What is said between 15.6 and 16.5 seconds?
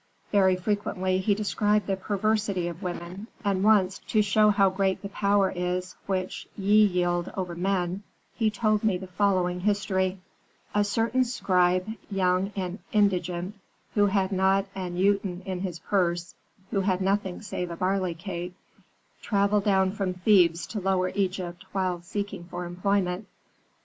purse,